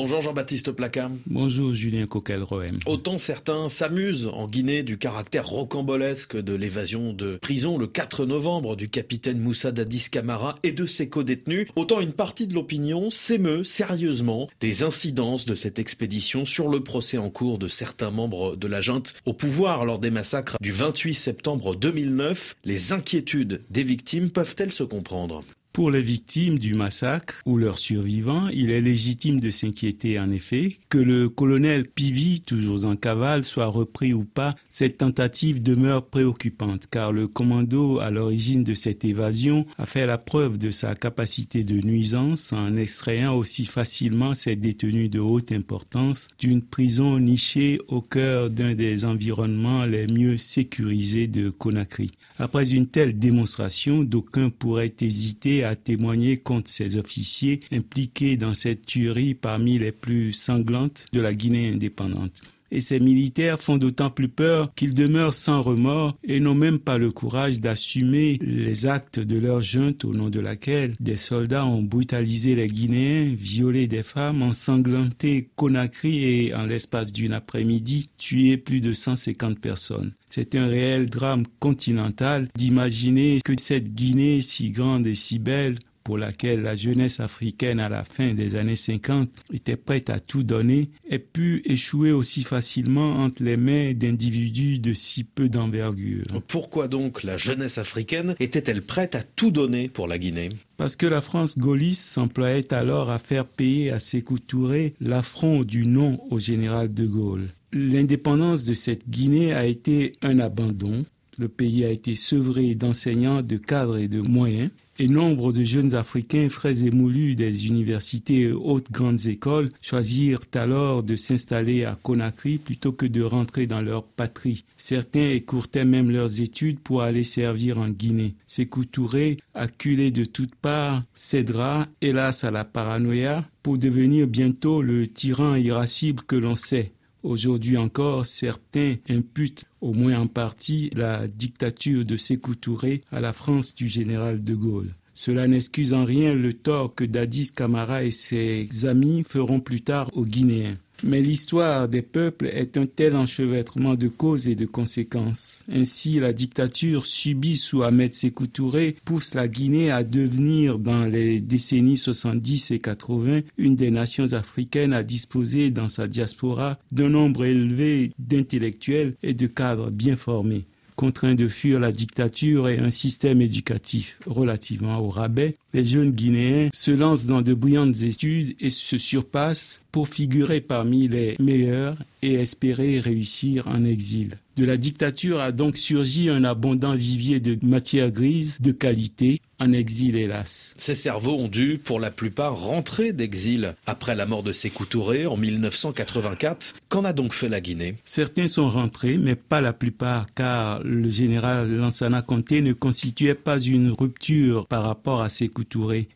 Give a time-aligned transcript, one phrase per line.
[0.00, 1.18] Bonjour Jean-Baptiste Placam.
[1.26, 2.78] Bonjour Julien Coquel-Rohem.
[2.86, 8.76] Autant certains s'amusent en Guinée du caractère rocambolesque de l'évasion de prison le 4 novembre
[8.76, 13.64] du capitaine Moussa Dadis Camara et de ses co-détenus, autant une partie de l'opinion s'émeut
[13.64, 18.68] sérieusement des incidences de cette expédition sur le procès en cours de certains membres de
[18.68, 22.54] la junte au pouvoir lors des massacres du 28 septembre 2009.
[22.64, 25.40] Les inquiétudes des victimes peuvent-elles se comprendre?
[25.78, 30.76] Pour les victimes du massacre ou leurs survivants, il est légitime de s'inquiéter en effet
[30.88, 34.56] que le colonel Pivi, toujours en cavale, soit repris ou pas.
[34.68, 40.18] Cette tentative demeure préoccupante car le commando à l'origine de cette évasion a fait la
[40.18, 46.26] preuve de sa capacité de nuisance en extrayant aussi facilement ses détenus de haute importance
[46.40, 52.10] d'une prison nichée au cœur d'un des environnements les mieux sécurisés de Conakry.
[52.40, 59.34] Après une telle démonstration, d'aucuns pourraient hésiter témoigner contre ces officiers impliqués dans cette tuerie
[59.34, 62.42] parmi les plus sanglantes de la Guinée indépendante.
[62.70, 66.98] Et ces militaires font d'autant plus peur qu'ils demeurent sans remords et n'ont même pas
[66.98, 71.82] le courage d'assumer les actes de leur junte au nom de laquelle des soldats ont
[71.82, 78.80] brutalisé les Guinéens, violé des femmes, ensanglanté Conakry et, en l'espace d'une après-midi, tué plus
[78.80, 80.12] de 150 personnes.
[80.30, 85.78] C'est un réel drame continental d'imaginer que cette Guinée si grande et si belle
[86.08, 90.42] pour laquelle la jeunesse africaine à la fin des années 50 était prête à tout
[90.42, 96.24] donner, ait pu échouer aussi facilement entre les mains d'individus de si peu d'envergure.
[96.46, 100.48] Pourquoi donc la jeunesse africaine était-elle prête à tout donner pour la Guinée?
[100.78, 105.86] Parce que la France gaulliste s'employait alors à faire payer à ses Touré l'affront du
[105.86, 107.48] nom au général de Gaulle.
[107.74, 111.04] L'indépendance de cette Guinée a été un abandon.
[111.36, 115.94] Le pays a été sevré d'enseignants, de cadres et de moyens et nombre de jeunes
[115.94, 122.58] Africains frais émoulus des universités et autres grandes écoles choisirent alors de s'installer à Conakry
[122.58, 124.64] plutôt que de rentrer dans leur patrie.
[124.76, 128.34] Certains écourtaient même leurs études pour aller servir en Guinée.
[128.46, 135.06] Sékou Touré, acculé de toutes parts, cédera, hélas à la paranoïa, pour devenir bientôt le
[135.06, 136.92] tyran irascible que l'on sait.
[137.22, 143.32] Aujourd'hui encore, certains imputent, au moins en partie, la dictature de Sékou Touré à la
[143.32, 144.94] France du général de Gaulle.
[145.14, 150.10] Cela n'excuse en rien le tort que Dadis Camara et ses amis feront plus tard
[150.14, 150.74] aux Guinéens.
[151.04, 155.62] Mais l'histoire des peuples est un tel enchevêtrement de causes et de conséquences.
[155.72, 161.40] Ainsi, la dictature subie sous Ahmed Sékou Touré pousse la Guinée à devenir, dans les
[161.40, 167.44] décennies 70 et 80, une des nations africaines à disposer dans sa diaspora d'un nombre
[167.44, 170.64] élevé d'intellectuels et de cadres bien formés
[170.98, 176.68] contraints de fuir la dictature et un système éducatif relativement au rabais, les jeunes Guinéens
[176.72, 182.34] se lancent dans de brillantes études et se surpassent pour figurer parmi les meilleurs et
[182.34, 184.38] espérer réussir en exil.
[184.56, 189.72] De la dictature a donc surgi un abondant vivier de matières grises de qualité, en
[189.72, 190.74] exil hélas.
[190.78, 195.26] Ces cerveaux ont dû, pour la plupart, rentrer d'exil après la mort de Sékou Touré
[195.26, 196.76] en 1984.
[196.88, 197.96] Qu'en a donc fait la Guinée?
[198.04, 203.60] Certains sont rentrés, mais pas la plupart, car le général Lansana Conté ne constituait pas
[203.60, 205.57] une rupture par rapport à Sékou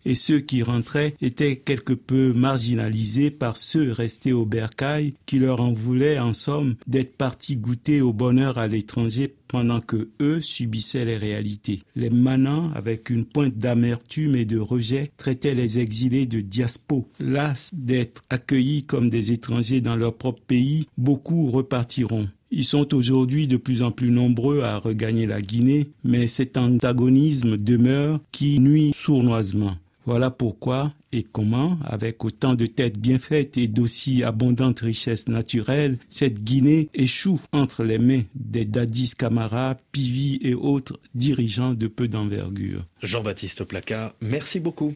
[0.05, 5.61] Et ceux qui rentraient étaient quelque peu marginalisés par ceux restés au bercail qui leur
[5.61, 11.05] en voulaient, en somme, d'être partis goûter au bon à l'étranger pendant que eux subissaient
[11.05, 11.83] les réalités.
[11.95, 17.07] Les manants, avec une pointe d'amertume et de rejet, traitaient les exilés de diaspo.
[17.21, 22.29] Las d'être accueillis comme des étrangers dans leur propre pays, beaucoup repartiront.
[22.55, 27.57] Ils sont aujourd'hui de plus en plus nombreux à regagner la Guinée, mais cet antagonisme
[27.57, 29.77] demeure qui nuit sournoisement.
[30.05, 35.99] Voilà pourquoi et comment, avec autant de têtes bien faites et d'aussi abondantes richesses naturelles,
[36.09, 42.09] cette Guinée échoue entre les mains des Dadis Camara, Pivi et autres dirigeants de peu
[42.09, 42.85] d'envergure.
[43.03, 44.91] Jean-Baptiste Placard, merci beaucoup.